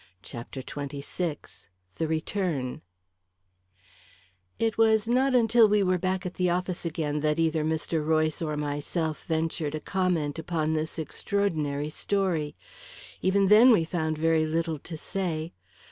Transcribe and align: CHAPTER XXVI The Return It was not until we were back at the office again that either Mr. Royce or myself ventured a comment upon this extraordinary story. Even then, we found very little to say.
CHAPTER 0.23 0.63
XXVI 0.63 1.67
The 1.97 2.07
Return 2.07 2.81
It 4.57 4.75
was 4.75 5.07
not 5.07 5.35
until 5.35 5.69
we 5.69 5.83
were 5.83 5.99
back 5.99 6.25
at 6.25 6.33
the 6.33 6.49
office 6.49 6.85
again 6.85 7.19
that 7.19 7.37
either 7.37 7.63
Mr. 7.63 8.03
Royce 8.03 8.41
or 8.41 8.57
myself 8.57 9.23
ventured 9.27 9.75
a 9.75 9.79
comment 9.79 10.39
upon 10.39 10.73
this 10.73 10.97
extraordinary 10.97 11.91
story. 11.91 12.55
Even 13.21 13.45
then, 13.45 13.69
we 13.69 13.83
found 13.83 14.17
very 14.17 14.47
little 14.47 14.79
to 14.79 14.97
say. 14.97 15.53